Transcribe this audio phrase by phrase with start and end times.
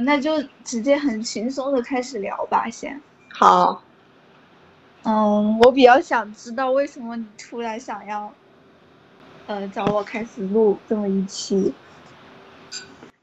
[0.00, 2.98] 嗯，那就直接很轻松的开始聊吧，先。
[3.32, 3.82] 好。
[5.02, 8.32] 嗯，我比较想知道为什么你突然想要，
[9.46, 11.72] 呃，找我开始录这么一期。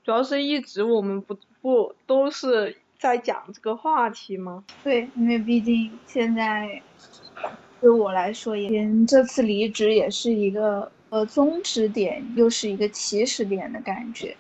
[0.04, 4.64] 主要是一直我们不不都是在讲这个话题吗？
[4.84, 6.82] 对，因为毕竟现在
[7.82, 8.70] 对我来说，也
[9.08, 14.36] 这次离职也是一个呃终止点，又是一个起始点的感觉。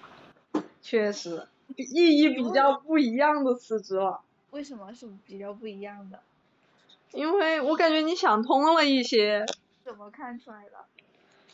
[0.81, 1.45] 确实，
[1.75, 4.21] 意义比较不一样的辞职了。
[4.51, 6.19] 为什么是比较不一样的？
[7.11, 9.45] 因为我感觉你想通了一些。
[9.83, 10.85] 怎么看出来的？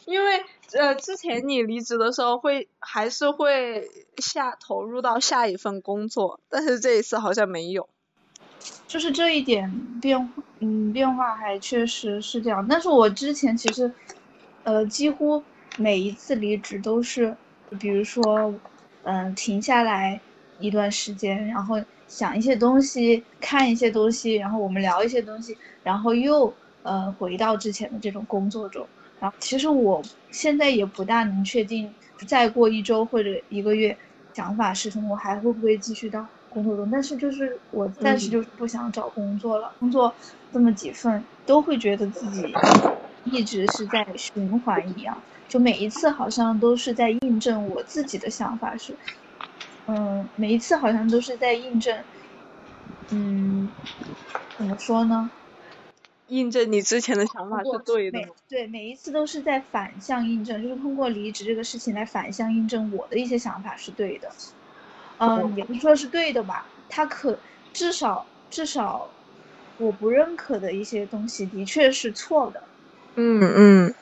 [0.05, 7.87] 因为呃，之前你离职的时候会还是会下投入到下一份工作，但是这一次好像没有。
[8.87, 12.65] 就是这一点变，嗯，变化还确实是这样。
[12.67, 13.91] 但是我之前其实，
[14.63, 15.43] 呃，几乎
[15.77, 17.35] 每一次离职都是，
[17.79, 18.53] 比如说，
[19.03, 20.19] 嗯，停下来
[20.59, 21.75] 一段时间，然后
[22.07, 28.87] 想一些东西，看一些东西，然后我们聊一些东西，然后又呃回到之前的这种工作中。
[29.19, 31.93] 然后其实我现在也不大能确定，
[32.27, 33.97] 再过一周或者一个月，
[34.33, 36.89] 想法是什么，我还会不会继续到工作中？
[36.91, 40.13] 但是就是我暂时就是不想找工作了，工作
[40.51, 42.53] 这么几份都会觉得自己
[43.23, 48.97] 一直是在循环一样，就每一次好像都是在印证我自己的想法是，
[49.85, 52.05] 嗯，每一次好像都是在印证，
[53.11, 53.73] 嗯，
[54.57, 55.31] 怎么说呢？
[56.27, 58.19] 印证你之前的想法是对的。
[58.49, 64.29] 对，每一次都是在反向印证，就是通过离职这个事情来反向印证我的一些想法是对的。
[65.17, 69.13] 嗯，也不说是对的吧，他可至少至少
[69.77, 72.72] 我不认可的一些东西的确是错的。
[73.17, 73.95] 嗯嗯。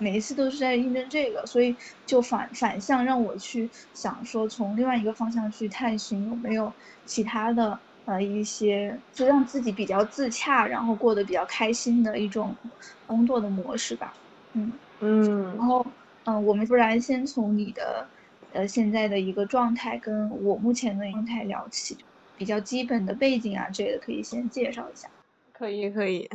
[0.00, 7.80] 每一次都是在印证这个，所以就反反向让我去想说，从另外一个方向去探寻有没有其他的。
[8.08, 12.56] 呃，一些就让自己比较自洽，然后过得比较开心的一种
[13.04, 14.16] 工作的模式吧。
[14.54, 15.22] 嗯嗯。
[15.54, 15.84] 然后，
[16.24, 18.10] 嗯，我们不然先从你的
[18.52, 21.98] 呃现在的一个状态跟我目前的状态聊起，
[22.34, 25.10] 比较基本的背景啊之类的，可以先介绍一下。
[25.52, 26.30] 可以可以。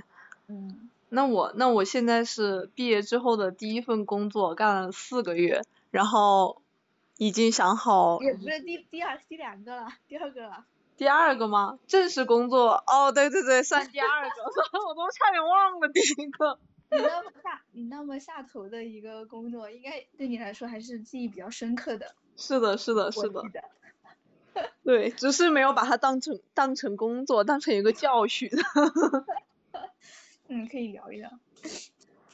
[0.48, 0.92] 嗯。
[1.16, 6.64] 那我那我现在是毕业之后的第一份工作，干了四个月，然后
[7.20, 8.20] 已经想好。
[8.20, 10.66] 也不是第第二第两个了，第二个了。
[10.98, 11.78] 第二个吗？
[11.86, 14.30] 正式工作哦，对对对，算第二个，
[14.90, 16.58] 我都差点忘了第一个。
[16.90, 22.16] 你那么下，你那么下头的一个工作，应该对你来说还是记忆比较深刻的。
[22.38, 23.44] 是的，是的，是的。
[24.84, 28.50] 对，只是没有把它当成当成工作，当成一个教训。
[30.54, 31.32] 嗯，可以聊一聊。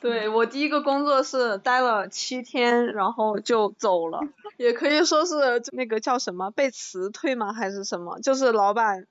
[0.02, 4.19] 对我第一个工作是待了七天，然后就走了，
[4.57, 5.35] 也可以说是
[5.72, 7.53] 那个叫什么被辞退吗？
[7.53, 8.19] 还是什么？
[8.19, 9.07] 就是老板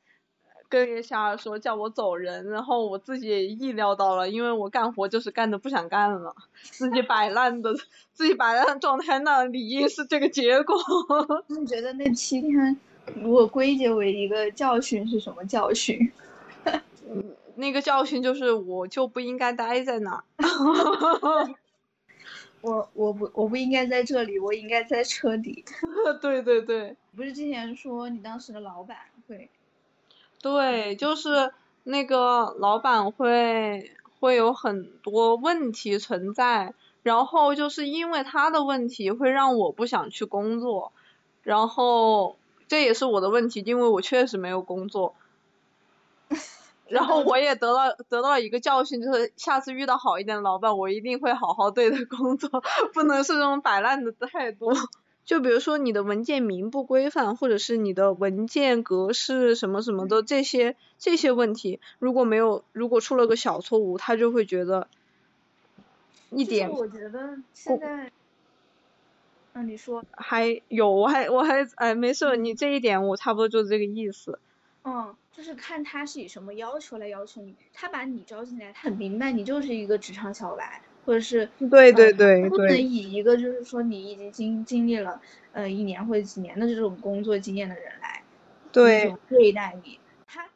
[0.69, 7.75] 跟 HR 说叫我走人，然后我自己也意料到了，因为我干活就是干的不想干了，自己摆烂的，
[8.13, 10.77] 自己摆烂的状态，那理应是这个结果。
[11.47, 12.79] 你觉得那七天
[13.15, 16.13] 如果归结为一个教训是什么教训？
[17.59, 20.25] 那个教训就是，我就不应该待在那儿。
[22.61, 25.65] 我我不我不应该在这里，我应该在车底。
[26.23, 26.97] 对对对。
[27.17, 28.97] 不是之前说你当时的老板
[29.27, 29.51] 会？
[30.41, 31.53] 对，就是
[31.83, 40.93] 那个老板会会有很多问题存在，然后就是因为他的问题会让我不想去工作，
[41.43, 42.37] 然后
[42.69, 45.17] 这也是我的问题，因为我确实没有工作。
[46.91, 52.63] 然后我也得到得到一个教训，就是下次遇到好一点的老板，我一定会好好对待工作，
[52.95, 54.73] 不能是这种摆烂的态度。
[55.27, 64.89] 就比如说你的文件名不规范，或者是你的文件格式什么什么的这些这些问题，如果没有如果出了个小错误，他就会觉得
[66.31, 66.71] 一点。
[66.71, 68.11] 我觉得现在，
[69.53, 70.03] 嗯，你说。
[70.13, 74.39] 还有我还我还哎没事，你这一点我差不多就是这个意思。
[74.85, 75.15] 嗯。
[75.31, 85.23] 就是看他是以什么要求来要求你，他把你招进来，他很明白你就是一个职场小白，或者是对对对，不能以一个就是说你已经经经历了
[85.53, 88.25] 呃一年或者几年的这种工作经验的人来
[88.73, 90.01] 对对待你。
[90.27, 90.49] 他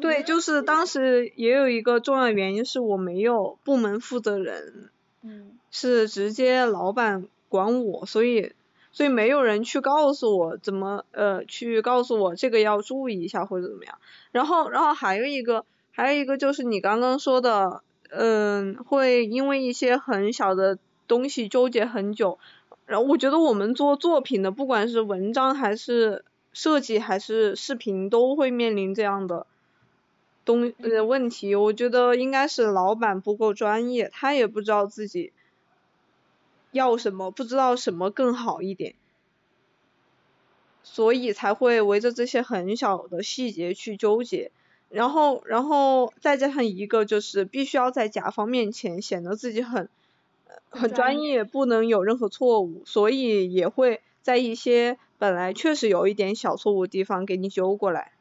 [0.00, 4.88] 对，就是当时也有一个重要原因是我没有部门负责人，
[5.20, 8.54] 嗯，是直接老板管我，所以。
[8.96, 13.98] 所以没有人去告诉我怎么呃去告诉我这个要注意一下或者怎么样，
[14.32, 22.38] 然后然后还有一个还有一个就是你刚刚说的嗯会因为一些很小的东西纠结很久，
[22.86, 29.46] 然后我觉得我们做作品的不管是文章还是设计还是视频都会面临这样的
[30.46, 31.54] 东呃问题。
[31.54, 35.34] 我觉得应该是老板不够专业，他也不知道自己
[36.76, 38.94] 要什么，不知道什么更好一点，
[40.84, 44.52] 所以才会围着这些很小的细节去纠结。
[44.88, 49.88] 然后，然后再加上一个就是必须要在甲方面前显得自己很
[50.70, 58.12] 很专业，不能有任何错误，所以也会在一些本来确实有一点小错误的地方给你纠过来。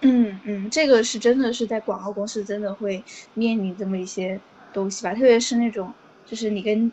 [0.00, 4.40] 嗯嗯，这个是真的是在广告公司真的会面临这么一些
[4.72, 5.94] 东西吧，特别是那种
[6.26, 6.90] 就是你跟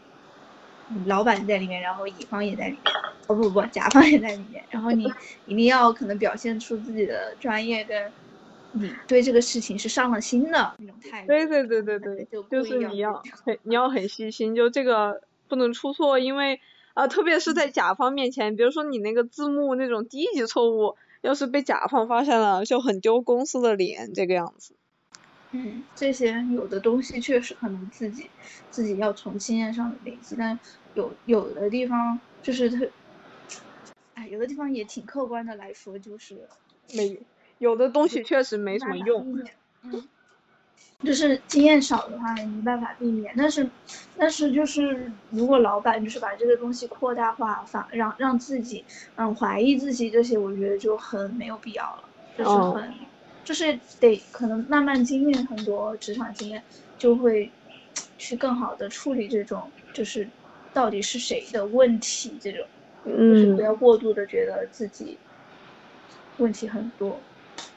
[1.05, 2.93] 老板在里面，然后乙方也在里面，
[3.27, 5.03] 哦不不，甲方也在里面，然后你
[5.45, 8.11] 一定要可能表现出自己的专业跟。
[8.73, 16.59] 你对这个事情是上了心的那种态度，对对对对对，就是你要很你要很细心，就这个不能出错，因为
[16.93, 24.75] 啊，特别是在甲方面前，比如说你那个字幕那种低级错误，要是被甲方发现了，就很丢公司的脸，这个样子。
[25.51, 28.29] 嗯，这些有的东西确实可能自己
[28.69, 30.59] 自己要从经验上累积，但
[30.93, 32.89] 有有的地方就是特，
[34.15, 36.47] 哎，有的地方也挺客观的来说，就是
[36.93, 37.19] 没。
[37.59, 39.43] 有的东西确实没什么用，
[39.81, 40.07] 嗯，
[41.01, 43.33] 就是经验少的话没办法避免。
[43.35, 43.67] 但是，
[44.15, 48.85] 但是就是如果老板就是把这个东西扩大化，反让让自己
[49.15, 52.03] 嗯怀疑自己这些，我觉得就很没有必要了。
[52.37, 52.93] 就是很，
[53.47, 56.61] 就是得可能慢慢经验很多职场经验，
[56.97, 57.49] 就会
[58.17, 60.27] 去更好的处理这种就是
[60.73, 62.67] 到底是谁的问题这种，
[63.05, 65.17] 就是不要过度的觉得自己
[66.39, 67.17] 问题很多。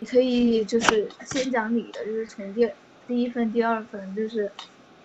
[0.01, 2.69] 你可以就是先讲你的，就是从第
[3.07, 4.51] 第一份、第二份，就是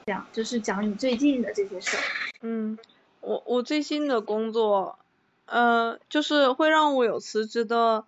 [0.08, 2.04] 讲就是讲你最近的这些事儿。
[2.42, 2.76] 嗯，
[3.22, 4.98] 我我最近的工作，
[5.46, 8.04] 呃，就是会让我有辞职的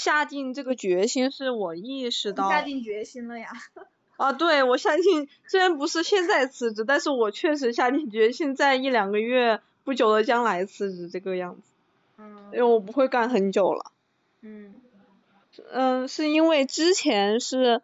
[0.00, 3.50] 下定这个决心，是我意识到下定决心了呀。
[4.16, 11.62] 啊，对，我相信，虽然不是现在辞职，但是我确实下定决心，在一两个月不久的将来辞职这个样子。
[12.18, 12.50] 嗯。
[12.52, 13.92] 因为我不会干很久了。
[14.40, 14.74] 嗯。
[15.70, 17.82] 嗯，是因为之前是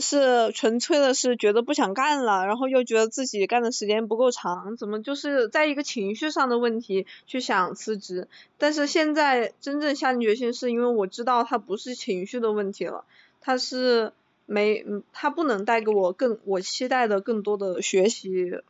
[0.00, 8.28] 是纯粹的是觉得不想干了，然后又觉得自己干的时间不够长，怎么就是在一个情绪上的问题去想辞职。
[8.58, 13.04] 但是现在真正下定决心，是因为我知道它不是情绪的问题了，
[13.40, 14.12] 它是
[14.46, 18.60] 没，它不能带给我更我期待的更多的学习，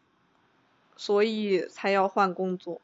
[0.96, 2.80] 所以才要换工作。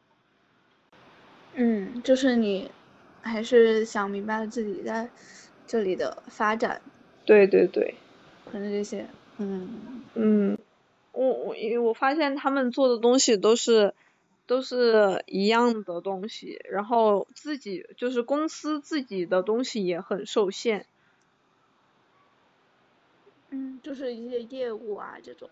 [1.55, 2.71] 嗯，就是你
[3.23, 5.09] 还是想明白了自己在。
[5.67, 6.83] 这里的发展，
[7.25, 7.95] 对对对，
[8.51, 9.07] 可能这些，
[9.39, 9.69] 嗯。
[10.15, 10.59] 嗯，
[11.13, 13.95] 我我因为我发现他们做的东西都是
[14.47, 20.87] 都是一样的东西，然后自己就是公司自己的东西也很受限，
[23.51, 25.49] 嗯，就是一些业务啊这种，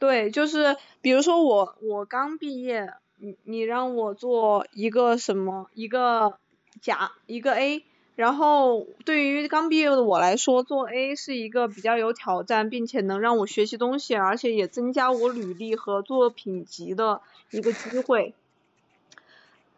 [0.00, 6.38] 对，就是比如说我我刚毕业，你你让我做一个什么一个
[6.80, 7.84] 甲一个 A。
[8.20, 18.34] 然后对于刚毕业的我来说，做 A 是一个比较有挑战，并且能让我学习东西，而且也增加我履历和作品集的一个机会。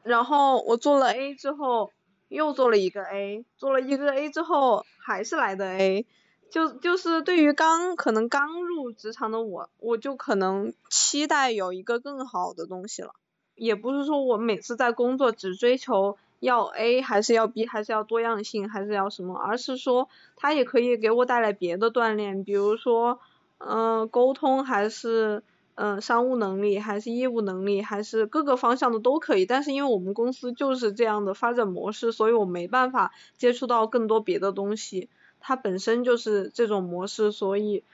[0.03, 1.93] 然后我做了 A 之后，
[2.27, 6.05] 又做了一个 A，做了一个 A 之后，还是来的 A，
[6.51, 13.15] 就就是对于刚可能刚入职场的我，我就可能期待有一个更好的东西了。
[13.55, 16.19] 也不是说我每次在工作只追求。
[16.43, 19.37] 要 A 还是要 B 还是要多样性还是要什么？
[19.37, 23.21] 而是说它也可以给我带来别的锻炼，比如说
[23.59, 25.45] 嗯沟通还是
[25.77, 29.47] 嗯商务能力还是业务能力还是各个方向的都可以。
[29.47, 35.09] 但是因为我们公司就是这样的发展模式，所以我没办法接触到更多别的东西。
[35.39, 37.85] 它本身就是这种模式，所以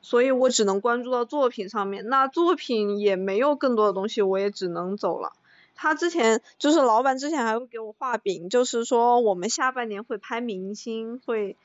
[0.00, 2.08] 所以我只能关注到作品上面。
[2.08, 5.32] 那作品也没有更多的东西，我也只能走了。
[5.74, 11.56] 他之前就是老板之前还会给我画饼，就是说我们下半年会拍明星，会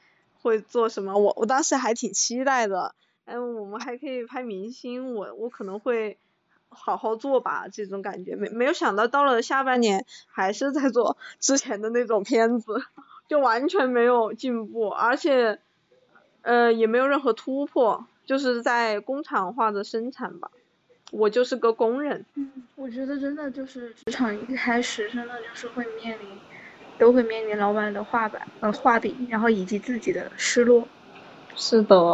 [0.41, 1.17] 会做什么？
[1.17, 2.95] 我我当时还挺期待的，
[3.25, 6.17] 嗯，我们还可以拍明星，我我可能会
[6.69, 12.81] 好好做吧，这种感觉没没有想到到了下半年还是在做之前的那种片子，
[13.27, 15.59] 就完全没有进步，而且
[16.41, 20.51] 呃也没有任何突破，就是在工厂化的生产吧。
[21.11, 22.25] 我就是个工人。
[22.35, 26.27] 嗯，我觉得真的就是职场一开始真的就是会面临，
[26.97, 30.87] 都会面临老板的画板呃画饼，然后以及自己的失落。
[31.55, 32.13] 是的。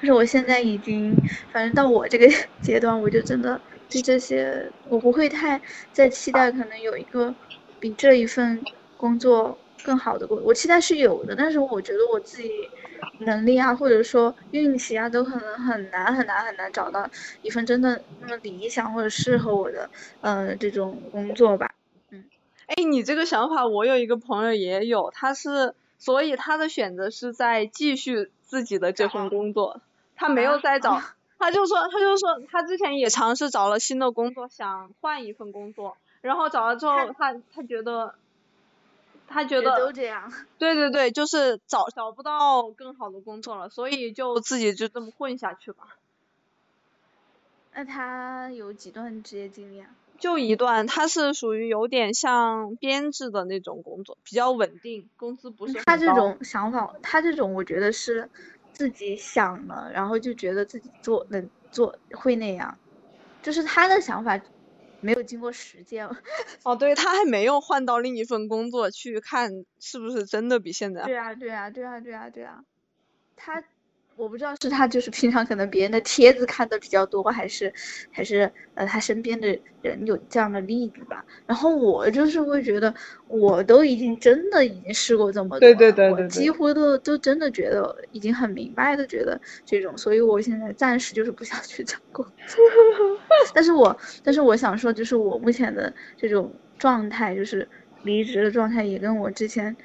[0.00, 1.14] 但是我现在已经，
[1.52, 2.26] 反正到我这个
[2.62, 5.60] 阶段，我就真的对这些我不会太
[5.92, 7.34] 再期待，可能有一个
[7.80, 8.62] 比这一份
[8.96, 12.50] 工作更好的工，我期待是有的，但是我觉得我自己
[13.18, 17.08] 能力啊，或者说运气啊，都可能很难很难很难找到
[17.42, 19.90] 一份真的那么理想或者适合我的
[20.20, 21.74] 呃这种工作吧。
[22.10, 22.24] 嗯，
[22.66, 29.80] 哎，你这个想法，我有一个朋友也有，他是所以他的选择是在继续自己的这份工作，
[30.16, 31.00] 他没有再找，
[31.38, 35.96] 他就说他就说他之前也尝试找了新的工作，想换一份工作。
[36.20, 38.14] 然后找了之后，他他觉得，
[39.28, 40.32] 他觉得都这样。
[40.58, 45.96] 对对对，就是找找不到更好的工作了，所以就自己就这么混下去吧。
[47.74, 49.90] 那他有几段职业经历啊？
[50.18, 58.28] 就一段，他是属于有点像编制的那种工作，比较稳定，工资不是他这种想法，他这种我觉得是
[58.72, 62.76] 自己想了，然后就觉得自己做能做会那样，
[63.42, 64.40] 就是他的想法。
[65.00, 66.08] 没有经过实践。
[66.64, 71.04] 哦，对他还没有换到另一份工作去看是不是真的比现在。
[71.04, 72.64] 对啊，对啊，对啊，对啊，对啊，
[73.36, 73.62] 他。
[74.18, 77.72] 我不知道是他就是平常可能别人的帖子看的比较多，还是
[78.10, 79.46] 还是呃他身边的
[79.80, 81.24] 人有这样的例子吧。
[81.46, 82.92] 然后我就是会觉得，
[83.28, 92.32] 我都已经真的已经试过这么多，对对对对，几乎都都真的觉得已经很明白的觉得这种，所以我现在暂时就是不想 去找工作。
[93.54, 97.68] 但是我但是我想说，就是我目前的这种状态，就是
[98.02, 99.76] 离职的状态，也跟我之前。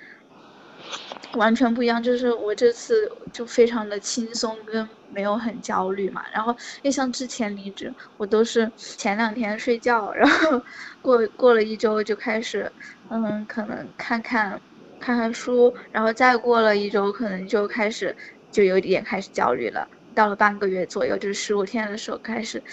[1.34, 6.24] 完全不一样，就是我这次就非常的轻松，跟没有很焦虑嘛。
[6.34, 10.62] 然后，因为像之前离职，我都是前两天睡觉，然后
[11.02, 12.72] 过过了一周就开始，
[13.10, 14.62] 嗯，可能看看
[15.00, 18.16] 看看书，然后再过了一周，可能就开始
[18.52, 19.88] 就有点开始焦虑了。
[20.16, 22.64] 到了半个月左右，就是十五天的时候开始。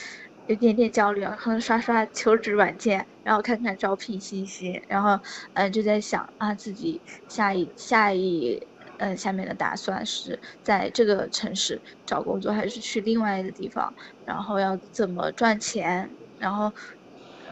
[0.51, 5.17] 有点点焦虑啊，可能刷刷求职软件，然后看看招聘信息，然后
[5.55, 8.59] 嗯就在想啊自己下一下一
[8.97, 16.73] 嗯下面的打算是在这个城市找工作，还是去另外一个地方，然后要怎么赚钱，然后。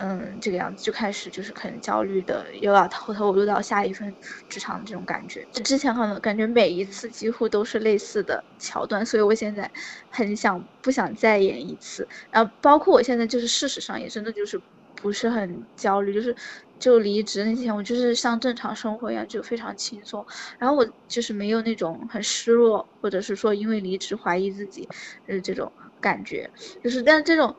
[0.01, 4.17] 嗯，这个样子就开始就是可能焦虑的，又要投投入到下一份
[4.49, 5.45] 职场这种感觉。
[5.65, 9.71] 之前可能感觉每一次几乎都是类似的桥段，所以我现在
[10.09, 12.09] 很想不想再演一次。
[12.31, 14.61] 然后包括我现在就是事实上也真的就是
[14.95, 16.37] 不是很焦虑，就是
[16.79, 20.25] 就离职那天我就是像正常生活一样就非常轻松。
[20.61, 24.89] 然后我就是没有那种很失落，或者是说因为离职怀疑自己，
[25.27, 26.49] 就是这种感觉。
[26.83, 27.57] 就是但这种。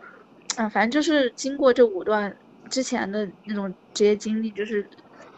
[0.58, 2.36] 嗯，反正就是经过这五段
[2.70, 4.90] 之前的那种职业经历，就是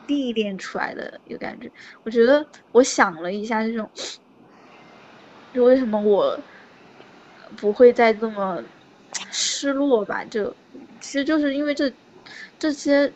[0.08, 1.72] 历练出来的一个感觉。
[2.04, 3.90] 我觉得我想了一下，这种
[5.54, 6.38] 就为什么我
[7.58, 8.64] 不会再这么
[9.32, 10.24] 失落吧？
[10.26, 10.56] 就
[11.02, 11.94] 其实就是因为这
[12.58, 13.14] 这些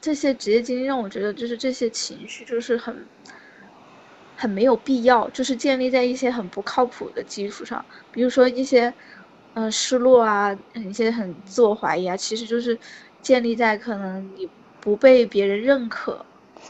[0.00, 2.94] 这些职业经历让我觉得，就是这些情绪就是很
[4.36, 8.94] 很没有必要，就是建立在一些很不靠谱的基础上，比如说一些。
[9.54, 12.78] 嗯，失落啊，一些很自我怀疑啊，其实就是
[13.22, 16.26] 建立在可能你不被别人认可，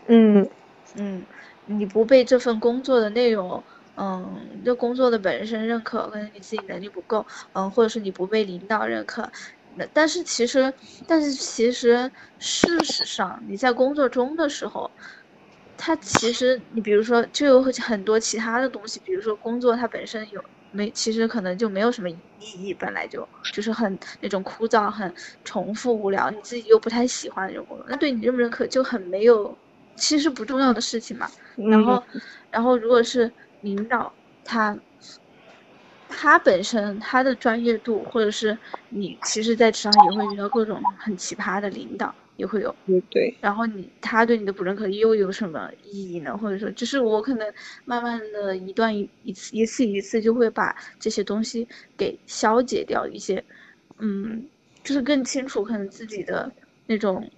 [0.06, 0.48] 嗯
[0.96, 1.26] 嗯，
[1.64, 3.64] 你不被这份工作的内容，
[3.96, 9.30] 嗯，这工作的本身认可，可能你自己能力不够，嗯，或者是你不被领导认可，
[9.76, 10.72] 那但是其实，
[11.08, 14.92] 但是其实事实上你在工作中的时候，
[15.76, 20.40] 它其实你比如说就有很多其他的东西，比如说工作它本身有。
[20.74, 25.12] 没，其实可能就没有什么意义，本来就就是很那种枯燥、很
[25.44, 29.56] 重复、无聊，你自己又不太喜欢那种工作，那对你认不认可就很没有，
[29.94, 31.30] 其实不重要的事情嘛。
[31.68, 32.02] 然后，
[32.50, 34.76] 然后如果是领导他，
[36.08, 42.14] 他本身他的专业度，或者是你其实，在职场也会遇到各种很奇葩的领导。
[42.36, 46.36] 也会有，嗯对，然后你他对你的不认可又有什么意义呢？
[46.36, 47.52] 或者说，就是我可能
[47.84, 53.44] 慢慢的一段一一次一次一次就会把这些东西给消解掉一些，
[53.98, 54.46] 嗯，
[54.82, 56.50] 就是更清楚可能自己的
[56.86, 57.30] 那种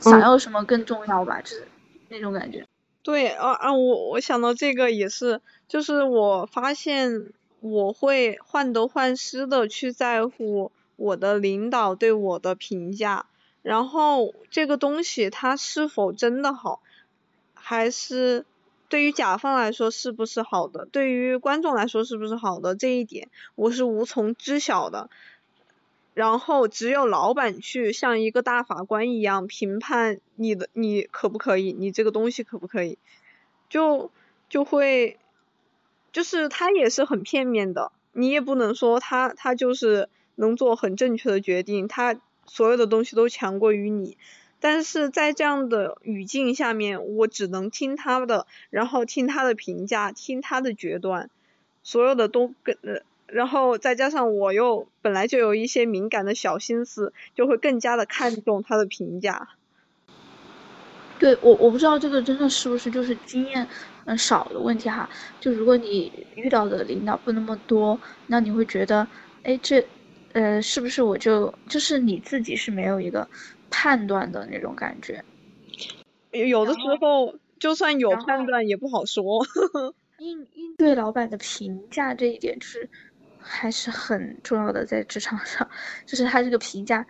[0.00, 1.68] 想要什么更重要吧，就是
[2.08, 2.64] 那种感觉。
[3.02, 13.26] 对，啊啊，我我想到这个也是，就是我发现我会患得患失的去在乎我的领导对我的评价。
[13.62, 16.80] 然后这个东西它是否真的好，
[17.52, 18.46] 还是
[18.88, 25.10] 对于甲方来说是不是好的，对于观众来说是不是好的，这一点我是无从知晓的。
[26.14, 32.98] 然后只有老板去像一个大法官一样评判你的你可不可以，你这个东西可不可以，
[33.68, 34.10] 就
[34.48, 35.18] 就会，
[36.12, 42.16] 就是他也是很片面的，你也不能说他他就是能做很正确的决定，他。
[42.52, 44.18] 所有的东西都强过于你，
[44.58, 51.30] 但是在这样的语境下面，我只能听他的，然后听他的评价，听他的决断，
[51.84, 59.50] 所有的都跟呃，然后再加上我又本来就有一些敏感的小心思，就会更加的看重他的评价。
[61.20, 63.68] 对我，我不知道这个真的是不是就是经验
[64.06, 65.08] 嗯少的问题哈。
[65.38, 69.06] 就如果你遇到的领导不那么多，那你会觉得，
[69.44, 69.86] 哎，这，
[70.32, 73.28] 呃，是不是我就就是你自己是没有一个
[73.70, 75.24] 判断的那种感觉？
[76.30, 79.44] 有的时候就算有判断也不好说。
[80.18, 82.88] 应应对老板的评价这一点，就是
[83.38, 85.68] 还是很重要的，在职场上，
[86.06, 87.06] 就是他这个评价，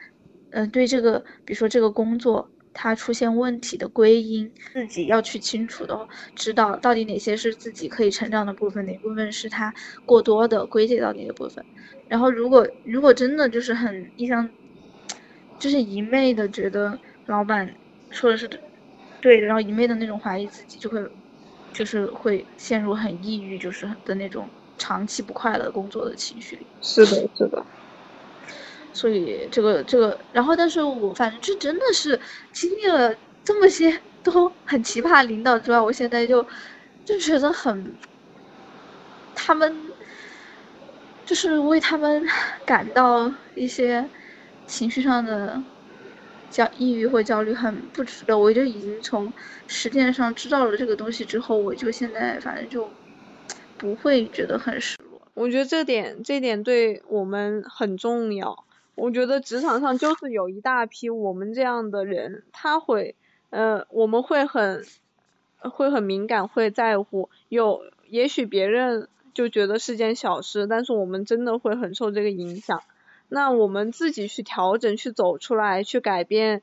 [0.50, 2.50] 嗯，对这个，比如说这个工作。
[2.72, 9.72] 他出现问题的归因，自己要去清楚的知道到底哪些是自己可以成长的部分，哪部分是他
[10.04, 11.64] 过多的归结到哪个部分。
[12.08, 14.50] 然后如果如果真的就是很一厢，
[15.58, 17.76] 就是一昧的觉得老板
[18.10, 18.48] 说的是
[19.20, 21.00] 对的，然后一昧的那种怀疑自己，就会
[21.72, 24.48] 就是会陷入很抑郁，就是的那种
[24.78, 26.66] 长期不快乐工作的情绪里。
[26.80, 27.64] 是的，是的。
[28.92, 32.20] 所以这个这个，然后但是我反正就真的是
[32.52, 36.46] 经历了这么些都很奇葩领导之外，我现在就
[37.04, 37.96] 就觉得很，
[39.34, 39.94] 他们
[41.24, 42.22] 就是为他们
[42.66, 44.10] 感到一些
[44.66, 45.62] 情绪上的
[46.50, 48.36] 焦抑郁或焦虑很不值得。
[48.38, 49.32] 我就已经从
[49.66, 52.90] 实践上知道了这个东西之后，我就现在反正就
[53.76, 55.30] 不会觉得很失落。
[55.34, 58.66] 我觉得这点这点对我们很重要。
[59.00, 63.16] 我觉得职场上就是有一大批我们这样的人，他会，
[63.48, 64.84] 呃，我们会很，
[65.58, 67.30] 会很敏感，会在乎。
[67.48, 72.82] 有，也许别人就觉得是件小事，但是我们真的会很受这个影响。
[73.30, 76.60] 那我们自己去调整，去走出来，去改变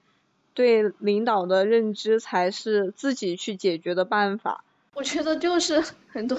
[0.54, 4.64] 对领导的认知，才是自己去解决的办法。
[4.98, 5.80] 我觉得就是
[6.12, 6.36] 很多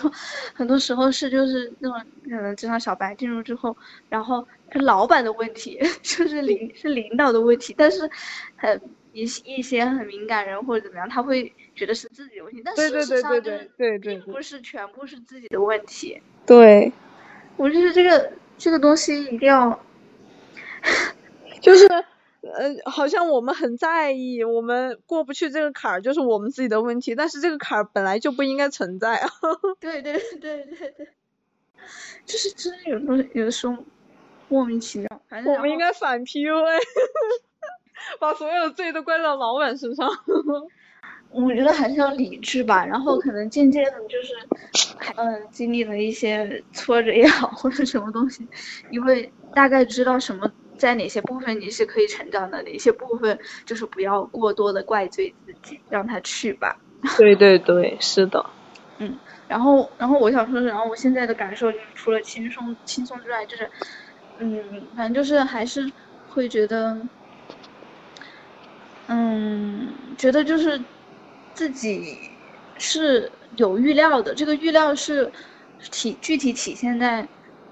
[0.53, 3.77] 很多时候是就是那种可能职场小白进入之后，
[4.09, 8.11] 然后是老板的问题， 就是领是领导的问题，但是
[8.57, 8.81] 很
[9.12, 16.21] 一一些很敏感人或者怎么样，他会觉得是自己的问题，但事实上对对并不是全部是自己的问题。
[16.44, 16.92] 对，
[17.57, 19.81] 我就是这个这个东西一定要，
[21.62, 21.87] 就是。
[22.40, 27.14] 呃，好像我们很在意，我们过不去这个坎儿，就是我们自己的问题。
[27.14, 29.29] 但是这个坎儿本来就不应该存在啊。
[29.81, 31.09] 对对对对对，
[32.24, 33.77] 就是真的有时候有的时候
[34.48, 35.09] 莫名其妙。
[35.29, 36.79] 反正我们应该反 PUA，
[38.20, 40.09] 把所有的罪都怪到老板身上。
[41.31, 44.33] 我觉得还是要理智吧，然后可能渐渐的，就是
[45.16, 48.46] 嗯，经历了一些挫折也好，或者什么东西，
[48.90, 50.51] 因为大概知道什么。
[50.79, 56.77] 在哪些部分你是可以成长的，哪些部分就是不要过多的怪罪自己，让他去吧。
[57.19, 58.45] 对对对，是的。
[58.99, 63.71] 嗯，然后然后我想说，然后我现在的感受就是除了轻松轻松之外，就是
[64.38, 65.83] 嗯，反正就是还是
[66.27, 67.01] 会觉得，
[69.07, 70.85] 嗯，觉得就是
[71.55, 72.19] 自己
[72.77, 75.33] 是有预料的，这个预料是
[75.93, 77.29] 体具体体现在。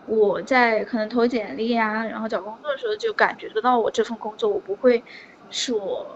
[0.06, 5.02] 我在可能投简历啊，然后找工作的时候就感觉得到，我这份工作我不会
[5.50, 6.06] 是我，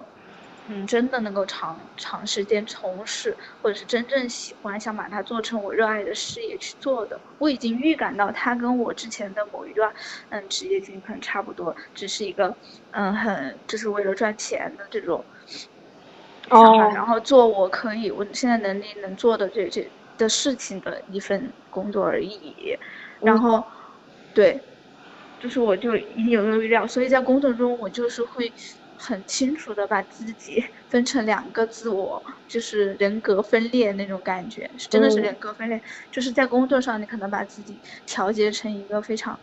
[0.68, 7.18] 嗯，真的能够长长时间从事，或者是真正喜欢，想把它做成我热爱的事业去做的。
[7.38, 9.92] 我已经预感到它跟我之前的某一段，
[10.28, 12.54] 嗯，职业经历可能差不多，只是一个，
[12.92, 15.24] 嗯，很就是为了赚钱的这种，
[16.50, 22.78] 哦，然后做我可以我现在能力能做的这这的事情的一份工作而已，
[23.20, 23.64] 然后。
[24.32, 24.62] 对，
[25.38, 28.52] 就是我就已经有个预料，所以在工作中我就是会
[28.96, 35.82] 很清楚的把自己分成两个自我，就是人格分裂那种感觉，真的是人格分裂。
[36.12, 39.40] 就是在工作上，你可能把自己调节成一个非常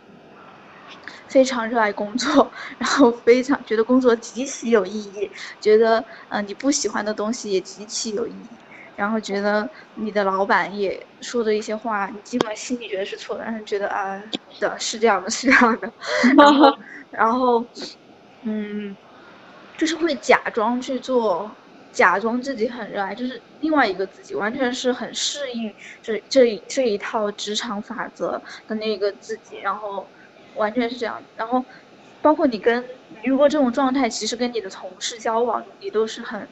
[1.28, 8.67] 非常热爱工作，然后非常觉得工作极其有意义，觉得嗯你不喜欢的东西也极其有意义。
[8.98, 14.20] 然后觉得你的老板也说的一些话，你尽管心里觉得是错的，但是觉得啊
[14.58, 15.92] 的是这样的，是这样的。
[16.36, 16.78] 然后，
[17.10, 17.64] 然后，
[18.42, 18.96] 嗯，
[19.76, 21.48] 就是会假装去做，
[21.92, 30.04] 假装自己很热爱，就是另外一个自己，完全是很适应这这这一套职场法则的那个自己，然后
[30.54, 31.22] 完全是这样。
[31.36, 31.64] 然后，
[32.20, 32.84] 包括你跟
[33.22, 36.48] 如果这种状态，其实跟你的同事交往，你都是很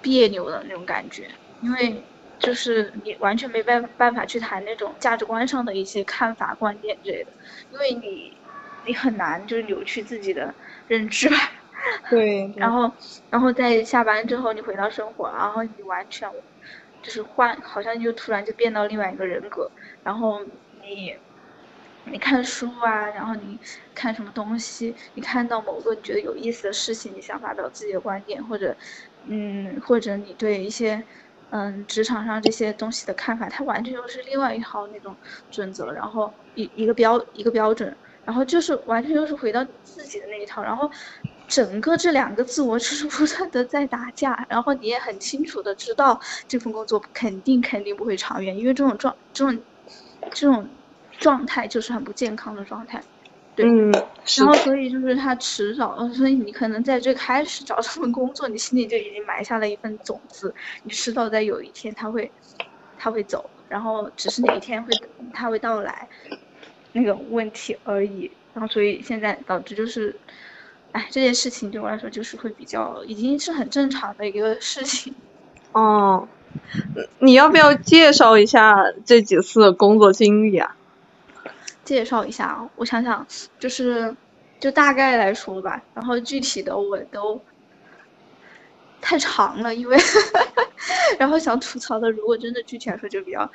[0.00, 1.28] 别扭的那种感觉。
[1.60, 2.04] 因为
[2.38, 7.32] 就是你完全没办办法去谈那种价值观上的一些看法、观点之类的，
[7.70, 8.40] 因为你
[8.86, 10.54] 你很难就是扭曲自己的
[10.86, 11.36] 认知吧，
[12.10, 12.52] 对。
[12.56, 12.92] 然后，
[13.30, 16.30] 然后在下班之后，你回到生活，然后你完全
[17.02, 19.70] 就是换，好像就突然就变到另外一个人格。
[20.04, 20.40] 然后
[20.80, 21.16] 你，
[22.04, 23.58] 你看书啊，然后你
[23.94, 28.76] 看什么东西，你看到某个你觉得有意思的事情，你想发表自己的观点，或者，
[29.24, 31.04] 嗯，或者你对一些。
[31.50, 35.18] 嗯，职场上这些东西的看法，它完全就是另外一套那种
[35.50, 40.90] 准则，然后一一个标一个标准，然后就是完全就是回到自己的那一套，然后
[41.46, 49.64] 整个这两个自我就是不断的在打架，然后你也很清楚的知道这份工作肯定肯定不会长远，因为这种状这种
[50.30, 50.78] 这种
[51.18, 53.02] 状态就是很不健康的状态。
[53.64, 53.90] 嗯，
[54.36, 62.30] 然后所以就是他迟早，所以你可能在最开始找这份工作，你心里就已经埋下了一份种子，你迟早在有一天他会，
[62.98, 64.92] 他会走，然后只是哪一天会
[65.32, 66.08] 他会到来，
[66.92, 68.30] 那个问题而已。
[68.54, 70.16] 然后所以现在导致就是，
[70.92, 75.14] 哎，这件事情对我来说就是会比较，已经是很正常的一个事情。
[75.72, 76.26] 哦，
[77.18, 80.74] 你要不要介绍一下这几次工作经历啊？
[81.88, 83.26] 介绍一下啊，我想想，
[83.58, 84.14] 就是，
[84.60, 87.40] 就大概来说吧，然后具体的我都
[89.00, 89.96] 太长了，因为，
[91.18, 93.50] 然后想吐槽的，如果真的具体来说就比较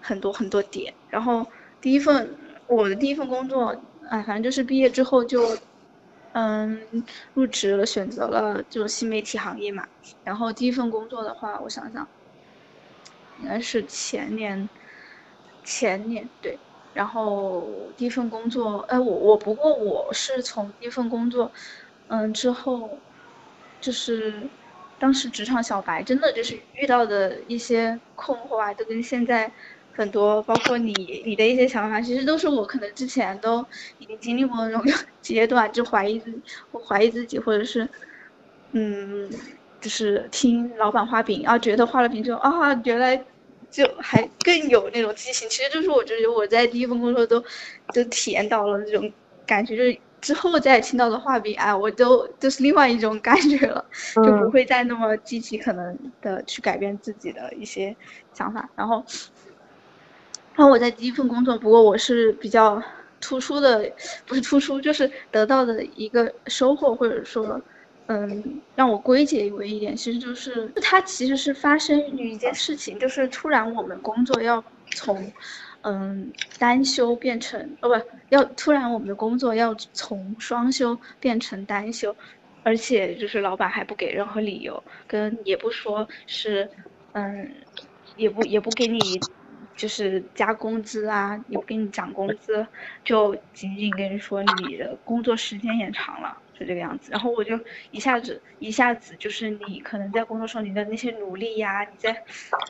[0.00, 0.94] 很多很多点。
[1.10, 1.46] 然后
[1.78, 2.34] 第一份
[2.66, 3.78] 我的第一份工作，
[4.08, 5.54] 哎，反正就是毕业之后就，
[6.32, 7.04] 嗯，
[7.34, 9.86] 入职了，选择了这种新媒体行业嘛。
[10.24, 12.08] 然后第一份工作的话，我想想，
[13.42, 14.66] 应该是前年，
[15.62, 16.58] 前年对。
[16.92, 21.52] 然后第一份工作，哎，我我不过我是从第一份工作，
[22.08, 22.98] 嗯，之后，
[23.80, 24.50] 就是
[24.98, 29.52] 当时职场小白，真的就是遇到的一些困惑啊，都跟现在
[29.92, 33.64] 很多，包括你你的一些想法，其实都是我可能之前都
[33.98, 34.82] 已经经历过那种
[35.22, 36.20] 阶段，就怀疑，
[36.72, 37.88] 我怀疑自己，或者是，
[38.72, 39.30] 嗯，
[39.80, 43.24] 就是听老板画饼，啊，觉得画了饼之后啊，原来。
[43.70, 47.42] 就还更有那种激情，其实就是我觉得我在第一份工作都
[47.92, 49.12] 都体验到了那种
[49.46, 57.94] 感觉，就是之后再听到的画笔，哎，我都就是另外一种感觉了，就不会再那么积极可能的去改变自己的一些
[58.32, 58.68] 想法。
[58.74, 59.04] 然后，
[60.54, 62.82] 然后我在第一份工作，不过我是比较
[63.20, 63.92] 突出的，
[64.26, 67.60] 不是突出，就是得到的一个收获，或者说。
[68.08, 74.64] 嗯，让我归结为一点，其实就是它其实是发生于一件事情，就是突然我们工作要
[74.96, 75.30] 从，
[75.82, 77.94] 嗯，单休变成，哦不，
[78.30, 82.16] 要突然我们的工作要从双休变成单休，
[82.62, 86.66] 而且就是老板还不给任何理由，跟也不说是，
[87.12, 87.54] 嗯，
[88.16, 88.98] 也不也不给你，
[89.76, 92.66] 就是加工资啊，也不给你涨工资，
[93.04, 96.38] 就仅仅跟你说你的工作时间延长了。
[96.58, 97.58] 就这个样子，然后我就
[97.92, 102.24] 一下子一下子就是你可能在工作上你的那些努力呀，你在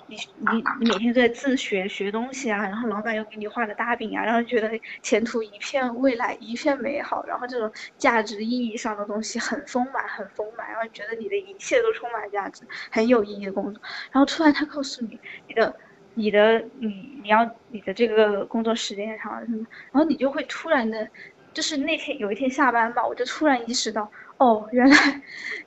[0.07, 4.71] 你你你每天都在自学学东西啊，然后老板又给你画了大饼啊，然后觉得
[5.01, 15.75] 前途一片未来一片美好，然后这种价值意义上的东西很丰满很丰满，然后觉得你的一切都充满价值，很有意义的工作，然后突然他告诉你你的
[16.13, 21.09] 你的你你要你的这个工作时间长了什么，然后你就会突然的。
[21.59, 25.23] 就是那天有一天下班吧，我就突然意识到，哦，原来，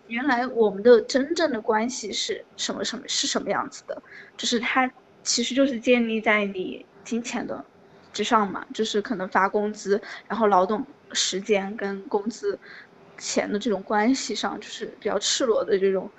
[0.07, 4.01] 原来我们的真正的关系是什么什么是什么样子的，
[4.37, 4.89] 就是它
[5.21, 7.61] 其实就是建立在你金钱的
[8.13, 12.57] 之上嘛，就是可能发工资，然后劳动时间跟工资
[13.17, 16.09] 钱的这种关系上，就是比较赤裸的这种。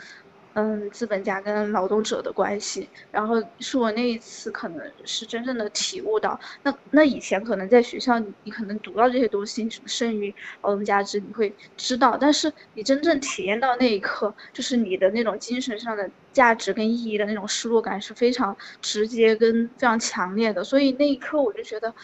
[0.55, 21.95] 嗯，资本家跟劳动者的关系，然后是我那一次可能是真正的体悟到，那那以前可能在学校你可能读到这些东西，什么剩余劳动价值你会知道，但是你真正体验到那一刻，就是你的那种精神上的价值跟意义的那种失落感是非常直接跟非常强烈的，所以那一刻我就觉得，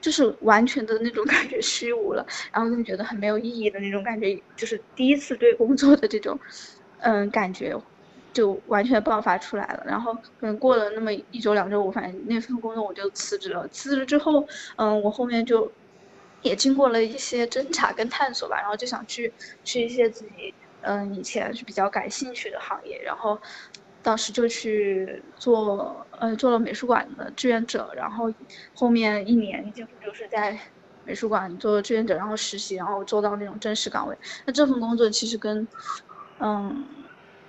[0.00, 6.36] 就是完全的那种感觉虚无了，然后就觉得很没有意义的那种感觉，就是第一次对工作的这种。
[7.04, 7.76] 嗯，感觉
[8.32, 9.84] 就完全爆发出来了。
[9.86, 13.68] 然后可能过了那么一周两周，我反正那份工作我就辞职了。
[13.68, 15.70] 辞职之后，嗯，我后面就
[16.40, 19.30] 也经过了一些侦查跟探索吧，然后就想去
[19.64, 23.00] 去一些自己嗯以前是比较感兴趣的行业。
[23.02, 23.38] 然后
[24.02, 28.32] 当时就去做呃做了美术馆的志愿者，然后
[28.72, 30.58] 后面一年几乎就是在
[31.06, 34.16] 美术馆做志愿者，然后实习，然后做到那种正式岗位。
[34.46, 35.68] 那这份工作其实跟
[36.40, 36.84] 嗯，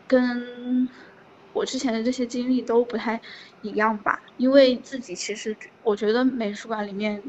[0.07, 0.87] 跟
[1.53, 3.19] 我之前的这些经历都不太
[3.61, 7.21] 一样吧，因为自己其实我觉得美术馆里面，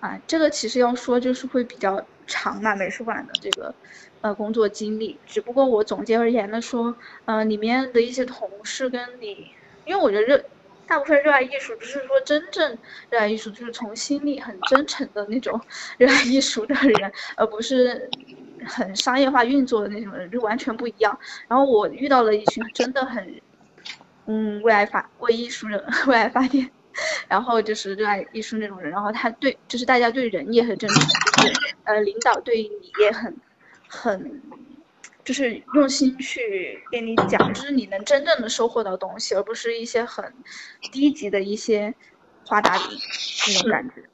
[0.00, 3.74] 啊，这个其实要说就是会比较长嘛，美术馆的这个
[4.22, 9.46] 呃工作经历，只不过我总结而言的说，呃里面的一些同事跟你，
[9.84, 10.42] 因为我觉得热
[10.86, 12.78] 大部分热爱艺术，不是说真正
[13.10, 15.60] 热爱艺术，就是从心里很真诚的那种
[15.98, 18.08] 热爱艺术的人，而不是
[18.66, 21.18] 很商业化运作的那种人，就完全不一样。
[21.48, 23.40] 然后我遇到了一群真的很，
[24.26, 26.70] 嗯，为爱发为艺术人 为爱发电，
[27.28, 31.00] 然后就是热爱艺术那种人，然后他对就是大家对人也很真诚，
[31.42, 33.36] 就是呃领导对你也很
[33.88, 34.42] 很。
[35.24, 40.32] 就是用心去跟你讲，就是你能真正的收获到东西，而不是一些很
[40.92, 41.92] 低级的一些
[42.46, 42.96] 画大饼
[43.48, 43.94] 那种感觉。
[43.96, 44.08] 嗯，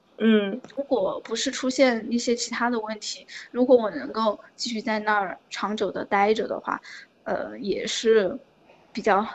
[0.77, 6.81] 如果不是出现一些其他的问题，如果我能够继续在那儿长久的待着的话，
[7.25, 8.39] 呃，也是
[8.93, 9.27] 比较。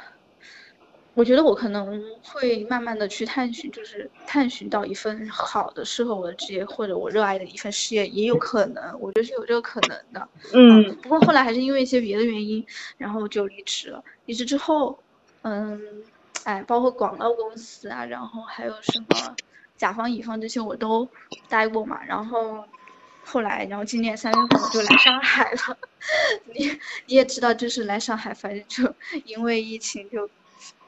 [1.14, 10.30] 我觉得我可能会慢慢的去探寻，就是探寻到一份好的适合我的职业，或者我热爱的一份事业，也有可能，我觉得是有这个可能的。
[10.54, 10.96] 嗯。
[10.98, 12.64] 不过后来还是因为一些别的原因，
[13.00, 14.04] 然后就离职了。
[14.28, 15.00] 离职之后，
[15.42, 16.04] 嗯，
[16.44, 19.36] 哎，包括广告公司啊，然后还有什么
[19.78, 21.08] 甲方乙方这些我都
[21.48, 22.00] 待过嘛。
[22.06, 22.66] 然后
[23.24, 25.78] 后来，然后今年三月份我就来上海了。
[26.54, 28.94] 你你也知道，就是来上海，反正就
[29.26, 30.30] 因为疫情就。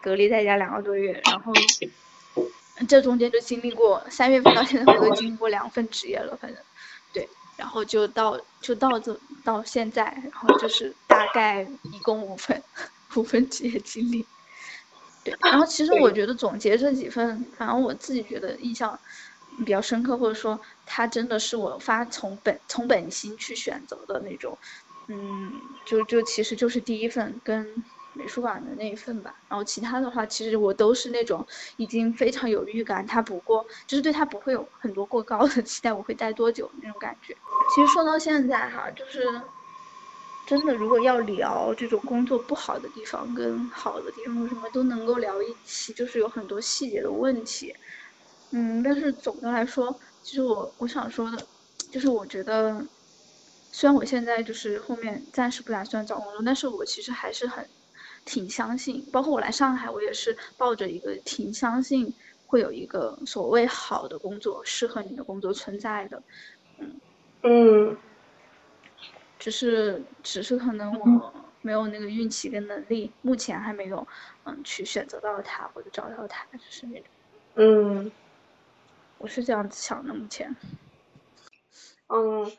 [0.01, 1.51] 隔离在家两个多月，然后
[2.87, 6.63] 这中间就经历过三月份到现在，我都经历过两份职业了，反正
[7.11, 12.63] 对，然后就到就到这到现在，然后就是大概一共五份
[13.15, 14.25] 五份职业经历，
[15.41, 18.97] 然后其实我觉得总结这几份，反正我自己觉得印象
[19.59, 24.57] 比较深刻，或者说它真的是我发从本从本心去选择的那种，
[25.07, 25.51] 嗯，
[25.85, 27.83] 就就其实就是第一份跟。
[28.13, 31.45] 美术馆的那一份吧，然后其他的话，其实我都是那种
[31.77, 37.37] 已经非常有预感，他不过就是对他不会有很多过高的期待，我会待多久那种感觉。
[37.73, 39.39] 其实说到现在哈，就是
[40.49, 47.71] 真的，如果要聊这种工作不好的地方跟好的地方，什么都能够聊一起，就是有很多细节的问题。
[48.49, 51.37] 嗯，但是总的来说，其实我我想说的，
[51.91, 52.83] 就是我觉得，
[53.71, 57.69] 虽然我现在就是后面暂时不打算找工作，但是我其实还是很。
[58.25, 62.13] 挺相信，包括我来上海，我也是抱着一个挺相信
[62.45, 66.21] 会有一个所谓好的工作，适合你的工作存在的，
[66.79, 66.99] 嗯
[67.43, 67.97] 嗯，
[69.39, 74.07] 只是只是可能我没有那个运气跟能力，目前还没有
[74.43, 77.07] 嗯去选择到他或者找到他，就是那种，
[77.55, 78.11] 嗯，
[79.17, 80.55] 我是这样子想的，目前，
[82.07, 82.51] 嗯，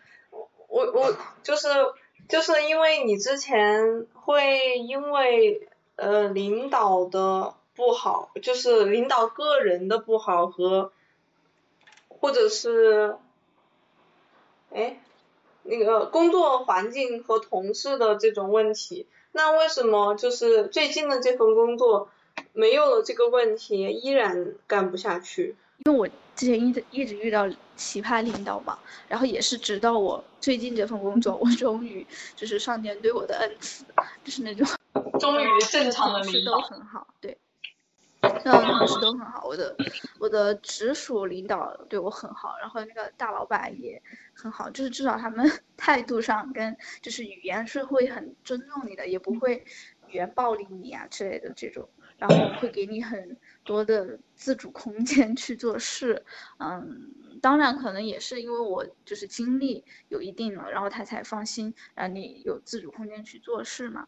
[0.67, 1.69] 我我就是。
[2.29, 10.93] 就是因为你之前会因为呃领导的不好，就是领导个人的不好和，
[12.09, 13.17] 或者是，
[14.73, 15.01] 哎，
[15.63, 22.09] 那个工作环境和同事的这种问题，那为什么就是最近的这份工作
[22.53, 25.57] 没有了这个问题，依然干不下去？
[25.85, 33.85] 因为我之前一直一直遇到奇葩领导嘛，然后也是直到我最近这份工作，我终于就是上天对我的恩赐，
[34.23, 34.67] 就是那种
[35.19, 37.39] 终于正常的领导都很好，对，
[38.45, 39.77] 嗯，同事都很好，我的
[40.19, 44.03] 我的直属领导对我很好，然后那个大老板也
[44.35, 49.65] 很好，就是至少他们 态度上跟就是语言是会很尊重你的，也不会
[50.09, 51.89] 语言暴力你啊之类的这种。
[52.19, 56.23] 然后会给你很多的自主空间去做事，
[56.59, 64.07] 嗯，当然可能也是因为我就是精力有一定了，然后他才放心让你有自主空间去做事嘛。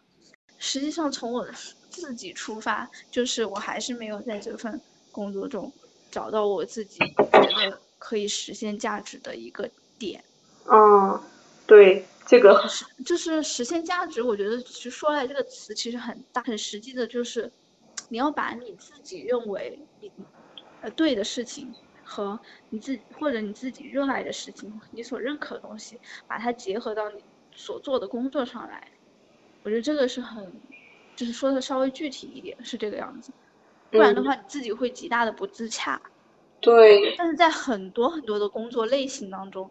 [0.62, 1.44] 实际上从我
[1.90, 5.72] 自己出发，就是我还是没有在这份工作中
[6.08, 10.22] 找到我自己觉得可以实现价值的一个点。
[10.66, 11.20] 嗯，
[11.66, 12.64] 对，这个
[13.04, 17.50] 就是实现价值，我觉得其实说来这个词其实很大，很实际的就是。
[18.08, 20.12] 你要把你自己认为你
[20.82, 28.91] 呃对的事情和你自己或者你自己热爱的事情，你所认可的东西，把它结合到你所做的工作上来。
[29.62, 30.52] 我觉得这个是很，
[31.16, 33.32] 就是说的稍微具体一点是这个样子，
[33.90, 36.00] 不然的话你自己会极大的不自洽。
[36.60, 37.14] 对。
[37.16, 39.70] 但是在很多很多的工作类型当中，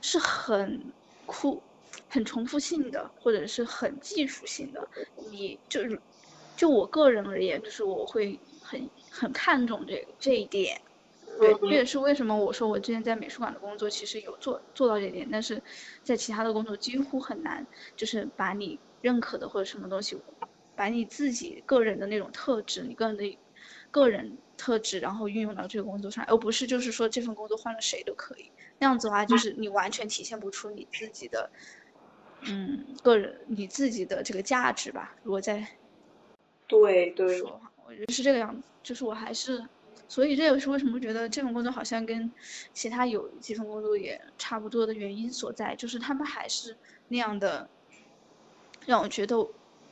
[0.00, 0.80] 是很
[1.26, 1.62] 酷、
[2.08, 4.88] 很重复性的，或者是很技术性的，
[5.30, 6.00] 你就是。
[6.56, 10.80] 就我个人而言，就是我会很很看重这个这一点，
[11.38, 15.62] 对，这也是为什么我说我之前在美术馆的工作其实有做做到这点，但是
[16.02, 20.16] 在其他的工作几乎很难，就是把你认可的或者什么东西，
[20.74, 23.38] 把你自己个人的那种特质，你个人的
[23.90, 31.50] 个人特质，然后运用到这个工作上，而不是就是说这份工作换了谁都可以，那样子的话就是你完全体现不出你自己的
[32.42, 35.16] 嗯，个人你自己的这个价值吧。
[35.22, 35.66] 如果在
[36.66, 38.62] 对对说，我觉得是这个样子。
[38.82, 39.66] 就是我还是，
[40.06, 42.30] 所以这也是为什么觉得这份工作好像跟
[42.72, 46.76] 其他有几份工作也差不多的原因所在，就是他们还是
[47.08, 47.68] 那样的，
[48.86, 49.36] 让我觉得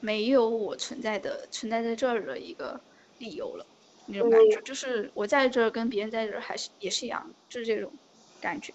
[0.01, 2.81] 没有我存在的存在在这儿的一个
[3.19, 3.67] 理由了。
[4.07, 7.99] 那种感觉，就是我在这儿跟别人在这儿还是也是一样，就是这种
[8.41, 8.75] 感觉。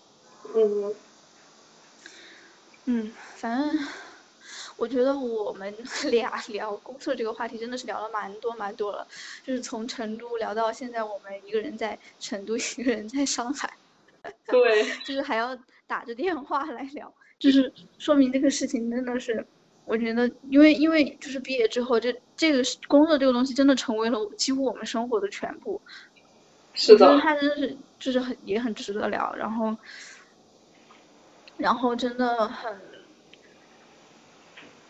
[0.55, 0.99] 嗯。
[2.87, 3.77] 嗯，反正
[4.77, 5.73] 我觉得我们
[6.11, 9.07] 俩聊工作这个话题真的是聊了蛮多蛮多了，
[9.45, 13.69] 就是从成都聊到现在，我们一个人在成都，一个人在上海。
[14.47, 14.83] 对。
[15.05, 15.55] 就是还要
[15.87, 19.47] 打着电话来聊，就是说明这个事情真的是。
[19.89, 25.81] 我觉得，因为因为就是毕业之后，这这个工作这个东西真的成为了几乎我们生活的全部。
[26.75, 27.07] 是的。
[27.07, 29.75] 我觉得它真的是就是很也很值得聊，然后，
[31.57, 32.79] 然后真的很，